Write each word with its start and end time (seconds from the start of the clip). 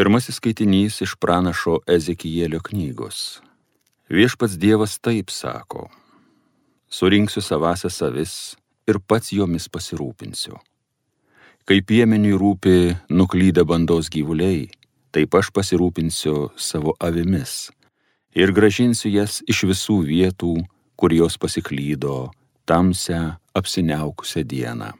Pirmasis 0.00 0.38
skaitinys 0.40 0.94
iš 1.04 1.12
pranašo 1.20 1.74
Ezekijėlio 1.84 2.62
knygos. 2.64 3.42
Viešpats 4.08 4.54
Dievas 4.56 4.94
taip 4.96 5.28
sako. 5.28 5.90
Surinksiu 6.88 7.42
savasias 7.44 7.98
avis 8.06 8.30
ir 8.88 8.96
pats 9.04 9.34
jomis 9.36 9.66
pasirūpinsiu. 9.68 10.56
Kai 11.68 11.82
piemeniui 11.84 12.32
rūpi 12.40 12.76
nuklydę 13.12 13.66
bandos 13.68 14.08
gyvuliai, 14.14 14.70
taip 15.12 15.36
aš 15.36 15.50
pasirūpinsiu 15.58 16.48
savo 16.56 16.94
avimis 16.96 17.68
ir 18.32 18.54
gražinsiu 18.56 19.12
jas 19.12 19.42
iš 19.44 19.66
visų 19.68 19.98
vietų, 20.08 20.54
kur 20.96 21.12
jos 21.12 21.36
pasiklydo 21.36 22.30
tamsią 22.64 23.36
apsiniaukusią 23.52 24.46
dieną. 24.48 24.94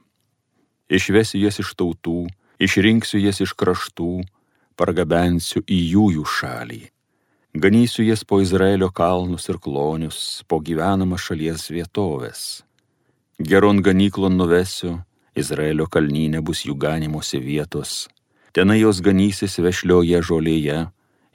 Išvesiu 0.93 1.41
jas 1.46 1.57
iš 1.64 1.73
tautų, 1.73 2.27
išrinksiu 2.61 3.23
jas 3.25 3.41
iš 3.41 3.57
kraštų, 3.57 4.11
pargabensiu 4.81 5.61
į 5.69 5.79
jų 5.93 6.07
jų 6.17 6.25
šalį. 6.39 6.80
Ganysiu 7.61 8.07
jas 8.07 8.23
po 8.25 8.38
Izraelio 8.41 8.88
kalnus 8.95 9.48
ir 9.51 9.59
klonius, 9.59 10.21
po 10.48 10.61
gyvenamą 10.65 11.19
šalies 11.19 11.66
vietovės. 11.75 12.62
Geron 13.41 13.83
ganyklon 13.83 14.38
nuvesiu, 14.38 15.01
Izraelio 15.35 15.88
kalnynė 15.91 16.41
bus 16.47 16.62
jų 16.66 16.77
ganimosi 16.79 17.41
vietos. 17.43 18.07
Tenai 18.55 18.80
jos 18.80 19.02
ganysis 19.02 19.59
vešlioje 19.59 20.23
žolėje, 20.27 20.79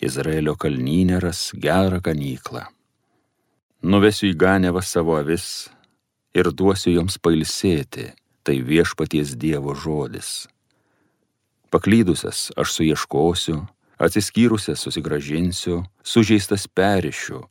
Izraelio 0.01 0.55
kalnynė 0.59 1.21
ras 1.23 1.51
gerą 1.55 2.01
ganyklą. 2.03 2.65
Nuvesiu 3.83 4.31
į 4.31 4.35
ganevą 4.39 4.81
savo 4.83 5.15
avis 5.19 5.69
ir 6.35 6.49
duosiu 6.51 6.95
joms 6.95 7.19
pailsėti, 7.21 8.09
tai 8.43 8.59
viešpaties 8.63 9.35
Dievo 9.39 9.75
žodis. 9.75 10.45
Paklydusias 11.75 12.53
aš 12.55 12.71
suieškosiu, 12.71 13.57
atsiskyrusias 13.99 14.79
susigražinsiu, 14.79 15.81
sužeistas 16.03 16.69
perišiu, 16.71 17.41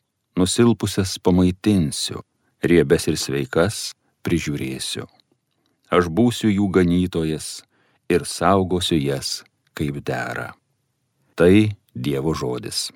nusilpusias 0.41 1.19
pamaitinsiu, 1.21 2.23
riebes 2.65 3.05
ir 3.13 3.19
sveikas 3.21 3.91
prižiūrėsiu. 4.25 5.05
Aš 5.93 6.09
būsiu 6.09 6.49
jų 6.49 6.71
ganytojas 6.73 7.49
ir 8.09 8.25
saugosiu 8.25 8.97
jas 8.97 9.43
kaip 9.77 10.01
dera. 10.01 10.55
Tai 11.37 11.77
Dievo 11.93 12.33
žodis. 12.33 12.89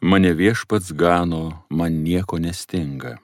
Mane 0.00 0.32
viešpats 0.32 0.96
gano, 0.96 1.44
man 1.68 2.00
nieko 2.08 2.40
nestinga. 2.40 3.18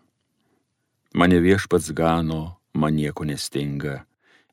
Mane 1.15 1.41
viešpats 1.43 1.91
gano, 1.91 2.61
man 2.73 2.95
nieko 2.95 3.25
nestinga. 3.27 4.05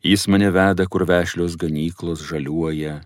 Jis 0.01 0.25
mane 0.27 0.49
veda, 0.49 0.87
kur 0.89 1.05
vešlios 1.05 1.53
ganyklos 1.53 2.23
žaliuoja. 2.25 3.03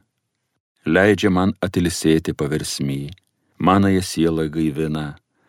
Leidžia 0.87 1.29
man 1.29 1.51
atilisėti 1.59 2.31
paversmy, 2.31 3.11
manąją 3.59 4.01
sielą 4.07 4.47
gaivina, 4.55 5.05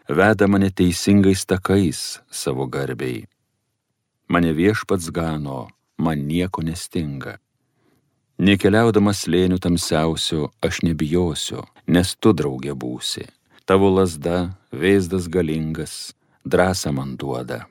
veda 0.09 0.49
mane 0.51 0.73
teisingais 0.75 1.47
takais 1.47 2.19
savo 2.31 2.67
garbiai. 2.67 3.23
Mane 4.29 4.51
viešpats 4.51 5.13
gano, 5.15 5.69
man 5.97 6.27
nieko 6.27 6.67
nestinga. 6.67 7.39
Nekeliaudamas 8.43 9.29
lėnių 9.31 9.61
tamsiausių, 9.63 10.49
aš 10.59 10.83
nebijosiu, 10.83 11.63
nes 11.87 12.17
tu 12.19 12.35
draugė 12.35 12.75
būsi. 12.75 13.29
Tavo 13.63 13.93
lasda, 13.95 14.57
vaizdas 14.75 15.31
galingas, 15.31 16.17
drąsą 16.43 16.91
man 16.97 17.15
duoda 17.15 17.69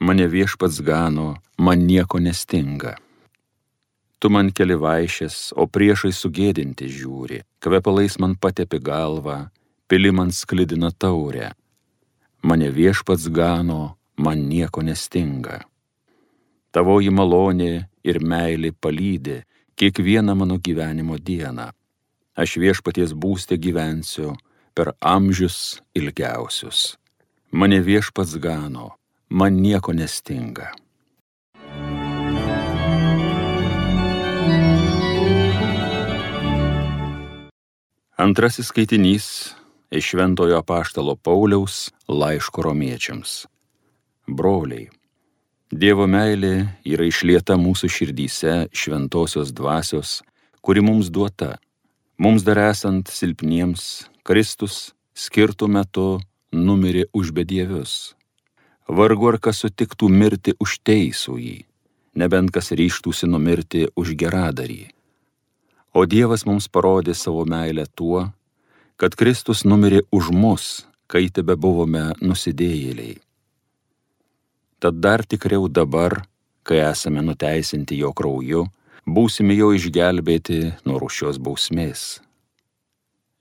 mane 0.00 0.26
viešpats 0.26 0.80
gano, 0.80 1.36
man 1.58 1.86
nieko 1.86 2.18
nestinga. 2.18 2.96
Tu 4.20 4.28
man 4.28 4.50
keli 4.52 4.76
vaišės, 4.76 5.52
o 5.56 5.64
priešai 5.64 6.12
sugėdinti 6.12 6.88
žiūri, 6.92 7.40
kvepalais 7.60 8.18
man 8.20 8.36
patepi 8.36 8.80
galvą, 8.80 9.48
pili 9.88 10.12
man 10.12 10.32
sklidina 10.32 10.90
taurę. 10.92 11.52
Mane 12.42 12.68
viešpats 12.72 13.28
gano, 13.32 13.96
man 14.16 14.44
nieko 14.48 14.84
nestinga. 14.84 15.60
Tavoji 16.70 17.10
malonė 17.10 17.72
ir 18.04 18.20
meilė 18.20 18.72
palydė 18.72 19.42
kiekvieną 19.80 20.36
mano 20.36 20.56
gyvenimo 20.60 21.16
dieną. 21.16 21.70
Aš 22.36 22.56
viešpaties 22.62 23.12
būstė 23.16 23.56
gyvensiu 23.56 24.36
per 24.76 24.92
amžius 25.00 25.80
ilgiausius. 25.96 26.96
Mane 27.50 27.80
viešpats 27.82 28.36
gano, 28.38 28.99
man 29.30 29.60
nieko 29.62 29.92
nestinga. 29.92 30.72
Antrasis 38.16 38.68
skaitinys 38.68 39.54
iš 39.90 40.10
Šventojo 40.12 40.58
apaštalo 40.58 41.14
Pauliaus 41.16 41.90
laiško 42.08 42.62
romiečiams. 42.62 43.46
Broliai, 44.26 44.90
Dievo 45.70 46.04
meilė 46.10 46.66
yra 46.82 47.06
išlieta 47.06 47.54
mūsų 47.54 47.88
širdyse 47.94 48.54
šventosios 48.74 49.54
dvasios, 49.54 50.18
kuri 50.60 50.82
mums 50.82 51.08
duota. 51.14 51.54
Mums 52.18 52.42
dar 52.42 52.58
esant 52.66 53.08
silpniems, 53.08 54.10
Kristus 54.26 54.90
skirtų 55.14 55.70
metu 55.70 56.08
numirė 56.52 57.06
už 57.14 57.30
bedievius 57.32 58.10
vargu 58.90 59.30
ar 59.30 59.38
kas 59.38 59.62
sutiktų 59.62 60.10
mirti 60.10 60.54
už 60.58 60.80
teisų 60.86 61.36
jį, 61.38 61.58
nebent 62.18 62.50
kas 62.54 62.72
ryštųsi 62.74 63.28
numirti 63.30 63.86
už 63.94 64.14
geradarį. 64.18 64.90
O 65.94 66.06
Dievas 66.06 66.44
mums 66.46 66.68
parodė 66.70 67.14
savo 67.14 67.44
meilę 67.46 67.86
tuo, 67.94 68.28
kad 69.00 69.16
Kristus 69.18 69.64
numirė 69.64 70.02
už 70.14 70.30
mus, 70.34 70.66
kai 71.10 71.28
tebe 71.34 71.56
buvome 71.56 72.12
nusidėjėliai. 72.22 73.18
Tad 74.80 75.00
dar 75.02 75.24
tikriau 75.26 75.68
dabar, 75.68 76.22
kai 76.62 76.78
esame 76.84 77.22
nuteisinti 77.26 77.98
jo 77.98 78.12
krauju, 78.16 78.64
būsime 79.06 79.56
jau 79.58 79.72
išgelbėti 79.76 80.60
nuo 80.86 81.00
rušios 81.02 81.40
bausmės. 81.42 82.20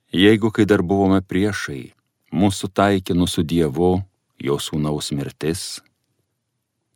Jeigu 0.10 0.50
kai 0.50 0.66
dar 0.66 0.82
buvome 0.82 1.22
priešai, 1.22 1.94
mūsų 2.34 2.72
taikinu 2.74 3.28
su 3.30 3.46
Dievu 3.46 4.00
jo 4.44 4.58
sūnaus 4.60 5.12
mirtis, 5.16 5.80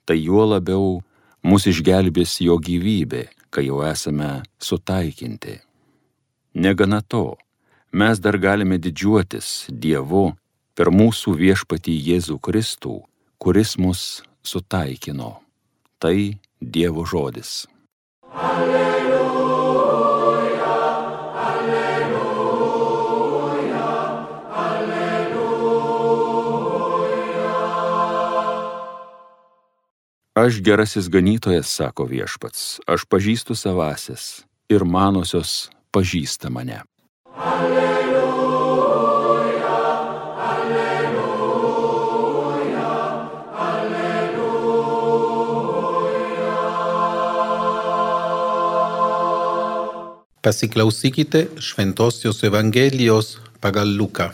tai 0.05 0.19
juo 0.19 0.45
labiau 0.47 1.01
mus 1.43 1.67
išgelbės 1.69 2.39
jo 2.43 2.57
gyvybė, 2.59 3.27
kai 3.53 3.67
jau 3.67 3.83
esame 3.87 4.43
sutaikinti. 4.59 5.59
Negana 6.53 7.01
to, 7.01 7.35
mes 7.91 8.21
dar 8.21 8.37
galime 8.37 8.77
didžiuotis 8.77 9.67
Dievu 9.69 10.31
per 10.77 10.93
mūsų 10.93 11.35
viešpatį 11.41 11.97
Jėzų 12.09 12.39
Kristų, 12.43 12.95
kuris 13.41 13.77
mus 13.77 14.23
sutaikino. 14.45 15.35
Tai 15.99 16.17
Dievo 16.61 17.05
žodis. 17.07 17.63
Alleluja. 18.33 18.92
Aš 30.33 30.66
gerasis 30.66 31.05
ganytojas, 31.13 31.69
sako 31.69 32.07
viešpats, 32.09 32.81
aš 32.89 33.05
pažįstu 33.05 33.53
savasis 33.53 34.41
ir 34.66 34.81
manosios 34.81 35.69
pažįsta 35.94 36.49
mane. 36.49 36.81
Alleluja, 37.38 38.81
alleluja, 40.41 41.69
alleluja. 43.53 44.49
Pasiklausykite 50.41 51.61
Šventosios 51.61 52.41
Evangelijos 52.41 53.37
pagal 53.61 53.85
Luką. 53.85 54.34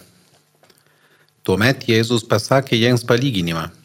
Tuomet 1.44 1.84
Jėzus 1.92 2.24
pasakė 2.24 2.80
jiems 2.80 3.04
palyginimą 3.04 3.79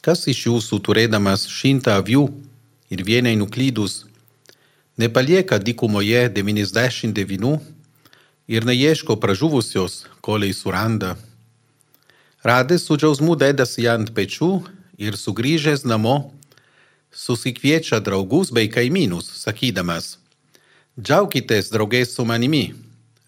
Kas 0.00 0.24
iš 0.32 0.46
jūsų 0.46 0.78
turėdamas 0.80 1.42
šimtą 1.44 1.98
avių 2.00 2.22
ir 2.88 3.02
vienai 3.04 3.34
nuklydus, 3.36 4.06
nepalieka 4.96 5.58
dykumoje 5.60 6.22
99 6.32 7.50
ir 8.48 8.64
neieško 8.64 9.18
pražuvusios, 9.20 10.06
kolei 10.24 10.56
suranda. 10.56 11.18
Radęs 12.40 12.88
su 12.88 12.96
džiausmu 12.96 13.36
dedasi 13.36 13.84
ant 13.92 14.14
pečių 14.16 14.50
ir 14.96 15.20
sugrįžęs 15.20 15.84
namo, 15.84 16.32
susikviečia 17.12 18.00
draugus 18.00 18.56
bei 18.56 18.72
kaimynus, 18.72 19.28
sakydamas, 19.44 20.16
džiaukitės 20.96 21.68
draugės 21.76 22.16
su 22.16 22.24
manimi, 22.24 22.70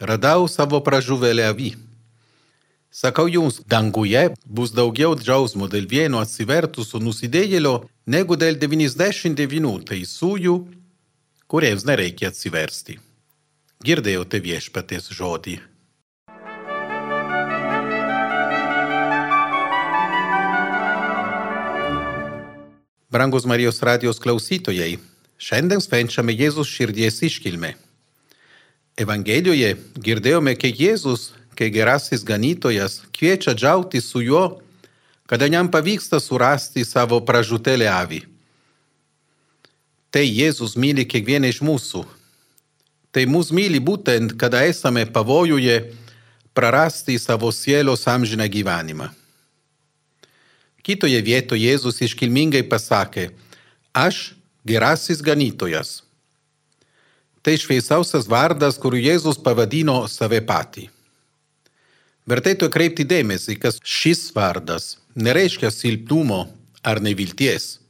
radau 0.01 0.49
savo 0.49 0.81
pražuvėlę 0.81 1.53
avį. 1.53 1.75
Sakau 2.93 3.25
jums, 3.25 3.63
danguje 3.65 4.21
bus 4.45 4.75
daugiau 4.77 5.15
džiausmo 5.17 5.65
dėl 5.65 5.87
vieno 5.89 6.19
atsivertusio 6.21 6.99
nusidėjėlio 7.01 7.87
negu 8.05 8.37
dėl 8.37 8.59
99 8.61 9.87
teisųjų, 9.89 10.57
kuriems 11.49 11.87
nereikia 11.89 12.29
atsiversti. 12.29 12.99
Girdėjote 13.81 14.43
viešpatės 14.45 15.09
žodį. 15.09 15.57
Brangus 23.09 23.49
Marijos 23.49 23.81
radijos 23.81 24.21
klausytojai, 24.21 24.99
šiandien 25.41 25.81
švenčiame 25.81 26.37
Jėzus 26.37 26.69
širdies 26.69 27.25
iškilmę. 27.25 27.73
Evangelijoje 29.01 29.79
girdėjome, 29.97 30.61
kai 30.61 30.77
Jėzus 30.77 31.31
kai 31.57 31.71
gerasis 31.71 32.25
ganytojas 32.25 33.01
kviečia 33.13 33.55
džiaugti 33.55 34.01
su 34.01 34.23
juo, 34.23 34.61
kada 35.27 35.47
jam 35.47 35.71
pavyksta 35.71 36.21
surasti 36.21 36.85
savo 36.85 37.21
pražutėlę 37.25 37.89
avį. 37.89 38.21
Tai 40.13 40.25
Jėzus 40.29 40.77
myli 40.77 41.07
kiekvieną 41.09 41.49
iš 41.49 41.63
mūsų. 41.65 42.05
Tai 43.13 43.25
mus 43.29 43.49
myli 43.53 43.81
būtent, 43.81 44.37
kada 44.37 44.61
esame 44.69 45.07
pavojuje 45.09 45.79
prarasti 46.53 47.17
savo 47.19 47.49
sielos 47.53 48.05
amžiną 48.09 48.45
gyvenimą. 48.49 49.09
Kitoje 50.83 51.21
vietoje 51.25 51.65
Jėzus 51.65 52.03
iškilmingai 52.05 52.65
pasakė, 52.69 53.31
aš 53.95 54.35
gerasis 54.67 55.23
ganytojas. 55.25 56.03
Tai 57.43 57.55
šviesiausias 57.59 58.29
vardas, 58.29 58.77
kuriuo 58.79 59.01
Jėzus 59.03 59.39
pavadino 59.41 60.03
save 60.11 60.43
patį. 60.45 60.91
Vertėtų 62.29 62.69
kreipti 62.71 63.03
dėmesį, 63.03 63.57
kad 63.59 63.79
šis 63.83 64.29
vardas 64.35 64.97
nereiškia 65.19 65.73
silpnumo 65.75 66.45
ar 66.87 67.01
nevilties. 67.03 67.81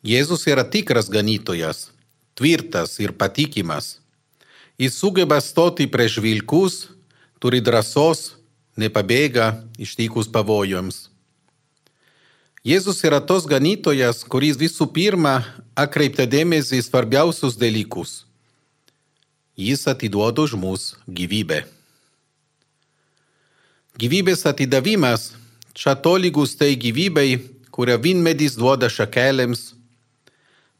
Jėzus 0.00 0.46
yra 0.48 0.64
tikras 0.64 1.10
ganytojas, 1.12 1.90
tvirtas 2.38 2.96
ir 3.02 3.12
patikimas. 3.12 3.98
Jis 4.80 4.96
sugeba 4.96 5.40
stoti 5.44 5.88
prieš 5.90 6.16
vilkus, 6.24 6.88
turi 7.42 7.60
drąsos, 7.60 8.38
nepabėga 8.78 9.50
ištikus 9.76 10.30
pavojams. 10.32 11.08
Jėzus 12.64 13.04
yra 13.04 13.20
tos 13.20 13.44
ganytojas, 13.44 14.24
kuris 14.24 14.56
visų 14.56 14.88
pirma 14.94 15.42
atkreipia 15.76 16.24
dėmesį 16.24 16.80
į 16.80 16.86
svarbiausius 16.88 17.58
dalykus. 17.60 18.22
Jis 19.58 19.84
atiduoda 19.90 20.46
už 20.46 20.56
mus 20.56 20.94
gyvybę. 21.04 21.66
Gyvybės 23.98 24.44
atidavimas 24.46 25.32
čia 25.74 25.96
tolygus 25.98 26.52
tai 26.54 26.76
gyvybei, 26.78 27.40
kurią 27.74 27.96
vynmedis 27.98 28.54
duoda 28.54 28.86
šakelėms, 28.86 29.72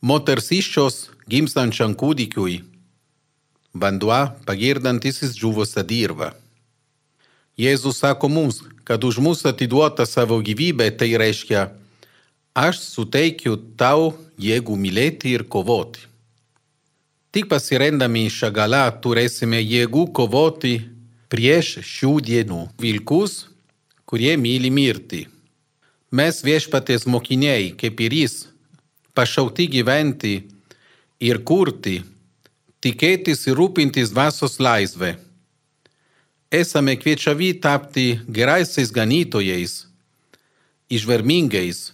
moters 0.06 0.53
iščios 0.55 0.99
gimstančiam 1.26 1.97
kūdikiui, 1.99 2.61
vanduo 3.75 4.20
pagirdantis 4.47 5.19
džiuvusią 5.35 5.82
dirvą. 5.88 6.29
Jėzus 7.59 7.99
sako 8.05 8.31
mums, 8.31 8.61
kad 8.87 9.03
už 9.03 9.19
mus 9.19 9.43
atiduota 9.50 10.06
savo 10.06 10.38
gyvybę, 10.38 10.87
tai 10.94 11.17
reiškia, 11.19 11.64
aš 12.55 12.79
suteikiu 12.85 13.56
tau 13.75 14.12
jėgų 14.38 14.76
mylėti 14.79 15.35
ir 15.35 15.43
kovoti. 15.50 16.06
Tik 17.35 17.50
pasirendami 17.50 18.29
šią 18.31 18.53
galą 18.55 18.85
turėsime 19.03 19.59
jėgų 19.59 20.06
kovoti 20.14 20.76
prieš 21.29 21.79
šių 21.85 22.13
dienų 22.25 22.61
vilkus, 22.81 23.47
kurie 24.09 24.35
myli 24.41 24.71
mirtį. 24.73 25.27
Mes 26.09 26.41
viešpatės 26.45 27.05
mokiniai, 27.05 27.75
kaip 27.77 28.01
ir 28.01 28.15
jis, 28.23 28.37
pašaukti 29.13 29.67
gyventi 29.69 30.35
ir 31.21 31.43
kurti, 31.45 31.99
tikėtis 32.81 33.45
ir 33.51 33.59
rūpintis 33.61 34.15
dvasios 34.15 34.57
laisvę. 34.63 35.17
Esame 36.49 36.95
kviečiami 36.97 37.53
tapti 37.61 38.07
geraisiais 38.25 38.89
ganytojais, 38.95 39.83
išvermingais, 40.89 41.91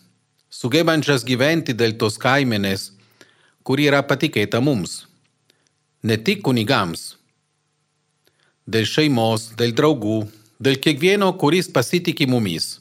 sugebančias 0.47 1.27
gyventi 1.27 1.75
dėl 1.75 1.97
tos 1.99 2.21
kaimenės, 2.23 2.93
kuri 3.67 3.91
yra 3.91 4.05
patikėta 4.07 4.63
mums, 4.63 5.09
ne 6.07 6.21
tik 6.23 6.45
kunigams 6.47 7.17
dėl 8.67 8.87
šeimos, 8.89 9.53
dėl 9.59 9.75
draugų, 9.77 10.25
dėl 10.61 10.81
kiekvieno, 10.81 11.31
kuris 11.39 11.69
pasitikė 11.69 12.27
mumis. 12.31 12.79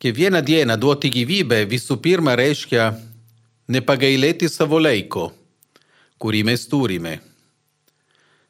Kiekvieną 0.00 0.42
dieną 0.44 0.76
duoti 0.76 1.10
gyvybę 1.12 1.62
visų 1.68 1.96
pirma 2.04 2.36
reiškia 2.36 2.90
nepagailėti 3.72 4.48
savo 4.52 4.80
laiko, 4.80 5.30
kurį 6.20 6.44
mes 6.48 6.66
turime. 6.68 7.18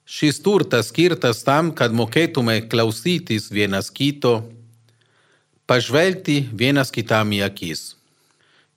Šis 0.07 0.39
turtas 0.43 0.93
skirtas 0.93 1.43
tam, 1.47 1.73
kad 1.75 1.95
mokėtume 1.95 2.61
klausytis 2.71 3.49
vienas 3.51 3.91
kito, 3.91 4.45
pažvelgti 5.67 6.45
vienas 6.53 6.93
kitam 6.95 7.33
į 7.35 7.43
akis. 7.49 7.97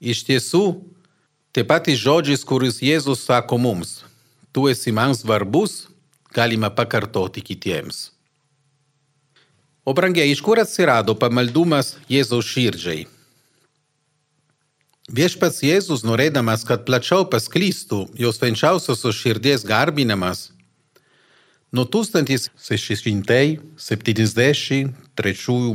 Iš 0.01 0.23
tiesų, 0.25 0.63
tie 1.53 1.65
patys 1.67 2.01
žodžiai, 2.01 2.39
kuris 2.49 2.81
Jėzus 2.81 3.27
sako 3.27 3.59
mums, 3.61 3.99
tu 4.53 4.65
esi 4.71 4.93
man 4.95 5.13
svarbus, 5.13 5.89
galima 6.33 6.69
pakartoti 6.69 7.41
kitiems. 7.41 8.11
O 9.85 9.93
brangiai, 9.93 10.31
iš 10.31 10.41
kur 10.45 10.59
atsirado 10.61 11.15
pamaldumas 11.17 11.97
Jėzaus 12.11 12.45
širdžiai? 12.51 13.07
Viešpats 15.09 15.63
Jėzus, 15.65 16.03
norėdamas, 16.05 16.61
kad 16.67 16.85
plačiau 16.85 17.25
pasklystų 17.25 18.13
jos 18.21 18.37
švenčiausiosios 18.37 19.15
širdies 19.17 19.65
garbinimas, 19.65 20.53
nuo 21.73 21.85
1673 21.89 23.57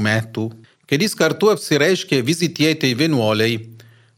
metų, 0.07 0.45
kai 0.87 0.97
jis 1.03 1.15
kartu 1.19 1.51
apsireiškė 1.51 2.23
vizitietei 2.23 2.95
vienuoliai 2.95 3.59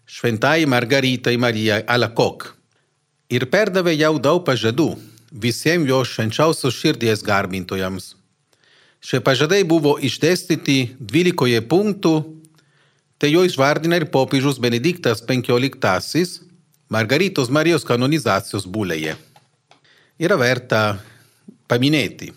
šventai 0.07 0.67
Margaritai 0.69 1.37
Marijai 1.41 1.83
Alakok 1.89 2.53
ir 3.33 3.49
perdavė 3.51 3.97
jau 3.97 4.19
daug 4.23 4.45
pažadų 4.45 5.16
visiems 5.31 5.89
jo 5.89 6.03
švenčiausios 6.05 6.75
širdies 6.75 7.23
garbintojams. 7.27 8.15
Šie 9.01 9.21
pažadai 9.21 9.63
buvo 9.65 9.97
išdėstyti 10.03 10.97
12 10.99 11.63
punktų, 11.71 12.15
tai 13.19 13.31
jo 13.33 13.45
išvardina 13.47 14.01
ir 14.01 14.09
popiežius 14.13 14.59
Benediktas 14.63 15.23
XV 15.23 16.25
Margaritos 16.91 17.51
Marijos 17.51 17.85
kanonizacijos 17.85 18.67
būlėje. 18.67 19.17
Yra 20.19 20.37
verta 20.39 20.99
paminėti. 21.69 22.33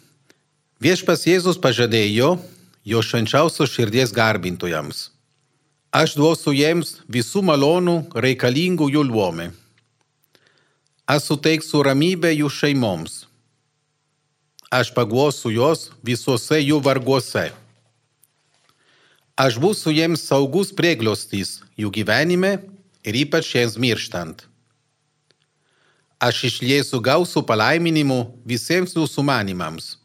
Viešpas 0.81 1.25
Jėzus 1.27 1.59
pažadėjo 1.61 2.37
jo 2.85 3.01
švenčiausios 3.03 3.71
širdies 3.71 4.13
garbintojams. 4.15 5.09
Aš 5.91 6.15
duosiu 6.17 6.53
jiems 6.53 6.99
visų 7.09 7.41
malonų 7.45 7.97
reikalingų 8.13 8.89
jų 8.93 9.03
luome 9.09 9.49
Aš 11.09 11.23
suteiksiu 11.25 11.79
ramybę 11.81 12.29
jų 12.29 12.51
šeimoms. 12.53 13.23
Aš 14.69 14.91
paguosiu 14.93 15.49
jos 15.49 15.87
visuose 16.05 16.59
jų 16.61 16.77
varguose. 16.85 17.47
Aš 19.33 19.57
būsiu 19.57 19.89
jiems 19.95 20.27
saugus 20.29 20.69
prieglostys 20.69 21.63
jų 21.81 21.89
gyvenime 21.97 22.53
ir 23.01 23.19
ypač 23.23 23.55
jiems 23.55 23.79
mirštant. 23.81 24.45
Aš 26.21 26.45
išliesiu 26.51 27.01
gausų 27.01 27.41
palaiminimų 27.41 28.21
visiems 28.45 28.93
jūsų 28.93 29.25
manimams. 29.25 29.95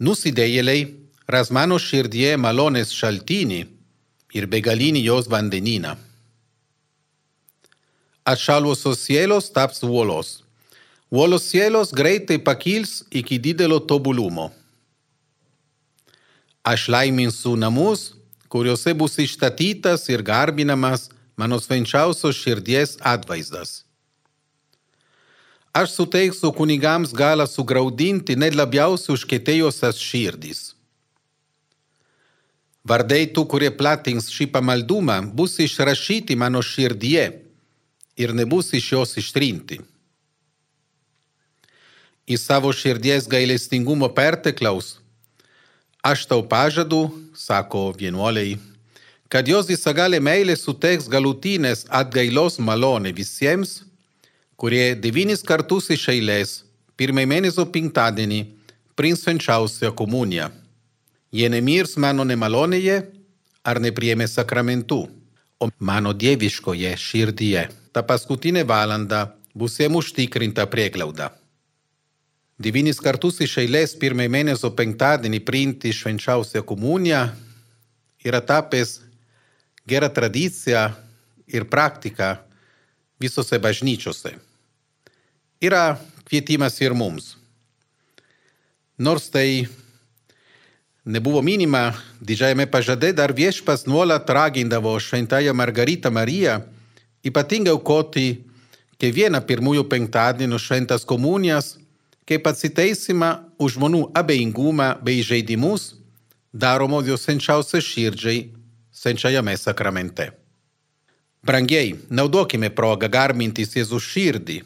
Nusidėjėliai 0.00 0.94
ras 1.28 1.52
mano 1.52 1.76
širdie 1.76 2.38
malonės 2.40 2.96
šaltinį 2.96 3.66
ir 4.32 4.48
begalinį 4.48 5.10
jos 5.10 5.28
vandenyną 5.28 5.98
atšalusios 8.32 9.02
sielos 9.06 9.50
taps 9.50 9.82
uolos. 9.82 10.28
Uolos 11.10 11.42
sielos 11.50 11.90
greitai 11.92 12.38
pakils 12.38 13.02
iki 13.10 13.38
didelio 13.38 13.80
tobulumo. 13.80 14.50
Aš 16.62 16.88
laiminsiu 16.88 17.56
namus, 17.56 18.12
kuriuose 18.48 18.94
bus 18.94 19.18
išstatytas 19.18 20.08
ir 20.12 20.22
garbinamas 20.22 21.08
mano 21.36 21.58
švenčiausios 21.58 22.36
širdies 22.36 22.98
atvaizdas. 23.00 23.82
Aš 25.72 25.94
suteiksiu 25.96 26.52
kunigams 26.52 27.12
galą 27.14 27.46
sugraudinti 27.46 28.34
net 28.36 28.54
labiausiai 28.58 29.14
užkėtėjusias 29.14 29.98
širdis. 30.02 30.60
Vardai 32.84 33.26
tų, 33.34 33.44
kurie 33.50 33.70
platins 33.70 34.30
šį 34.34 34.48
pamaldumą, 34.54 35.20
bus 35.36 35.58
išrašyti 35.62 36.36
mano 36.36 36.62
širdie 36.64 37.49
ir 38.16 38.34
nebus 38.34 38.72
iš 38.74 38.92
jos 38.92 39.16
ištrinti. 39.20 39.80
Į 42.30 42.36
savo 42.38 42.70
širdies 42.72 43.26
gailestingumo 43.30 44.08
perteklaus 44.14 45.00
Aš 46.02 46.24
tau 46.26 46.40
pažadu, 46.48 47.10
sako 47.36 47.90
vienuoliai, 47.92 48.56
kad 49.28 49.44
jos 49.48 49.66
visagalė 49.68 50.16
meilė 50.16 50.54
suteiks 50.56 51.10
galutinės 51.12 51.84
atgailos 51.92 52.56
malonę 52.56 53.12
visiems, 53.12 53.82
kurie 54.56 54.94
devynis 54.96 55.44
kartus 55.44 55.90
iš 55.92 56.06
eilės 56.14 56.54
pirmąjį 56.96 57.28
mėnesio 57.28 57.66
penktadienį 57.68 58.40
priims 58.96 59.26
švenčiausią 59.26 59.92
komuniją. 59.96 60.48
Jie 61.36 61.52
nemirs 61.52 61.98
mano 62.00 62.24
nemalonėje 62.24 62.96
ar 63.60 63.80
nepriėmė 63.84 64.24
sakramentų, 64.24 65.02
o 65.60 65.68
mano 65.84 66.16
dieviškoje 66.16 66.96
širdyje. 66.96 67.68
Ta 67.92 68.02
paskutinė 68.06 68.62
valanda 68.66 69.32
bus 69.54 69.78
jiem 69.80 69.96
užtikrinta 69.98 70.66
prieglauda. 70.70 71.30
Devynis 72.60 73.00
kartus 73.00 73.40
iš 73.40 73.56
eilės 73.62 73.94
pirmąjį 73.96 74.30
mėnesio 74.30 74.68
penktadienį 74.76 75.40
priimti 75.46 75.94
švenčiausią 75.96 76.60
komuniją 76.68 77.22
yra 78.20 78.40
tapęs 78.44 78.98
gera 79.88 80.10
tradicija 80.12 80.90
ir 81.48 81.64
praktika 81.72 82.36
visose 83.20 83.58
bažnyčiose. 83.58 84.34
Yra 85.60 85.96
kvietimas 86.28 86.76
ir 86.80 86.94
mums. 86.94 87.34
Nors 89.00 89.30
tai 89.32 89.64
nebuvo 91.04 91.40
minima 91.42 91.94
didžiajame 92.20 92.68
pažade, 92.70 93.14
dar 93.16 93.32
viešpas 93.32 93.86
nuolat 93.88 94.28
ragindavo 94.28 94.92
šventąją 95.00 95.56
Margaritą 95.56 96.12
Mariją 96.12 96.60
ypatingai 97.26 97.72
aukoti 97.74 98.26
kiekvieną 99.00 99.40
pirmųjų 99.48 99.86
penktadienų 99.90 100.58
šventas 100.60 101.06
komunijas 101.08 101.76
kaip 102.28 102.46
atsiteisimą 102.46 103.30
už 103.58 103.78
žmonių 103.78 104.02
abejingumą 104.16 104.92
bei 105.04 105.22
žaidimus 105.26 105.94
daromo 106.52 107.00
jo 107.02 107.16
senčiausia 107.18 107.80
širdžiai 107.82 108.48
senčiajame 108.92 109.56
sakramente. 109.56 110.30
Brangiai, 111.42 111.94
naudokime 112.10 112.68
progą 112.70 113.08
garmintis 113.08 113.72
Jėzų 113.76 114.00
širdį 114.04 114.58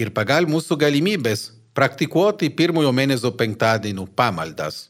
ir 0.00 0.10
pagal 0.16 0.48
mūsų 0.48 0.78
galimybės 0.80 1.50
praktikuoti 1.76 2.48
pirmojo 2.56 2.92
mėnesio 2.94 3.34
penktadienų 3.36 4.08
pamaldas. 4.16 4.88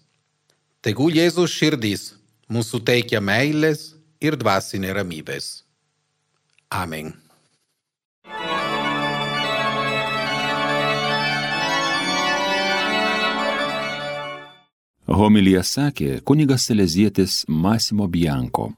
Tegul 0.85 1.17
Jėzus 1.17 1.51
širdys 1.51 2.13
mūsų 2.53 2.85
teikia 2.87 3.21
meilės 3.21 3.95
ir 4.21 4.37
dvasinė 4.39 4.93
ramybės. 5.01 5.64
Amen. 6.75 7.13
Homilija 15.07 15.63
sakė 15.63 16.19
kunigas 16.27 16.65
Selezietis 16.67 17.45
Masimo 17.49 18.09
Bianko. 18.11 18.73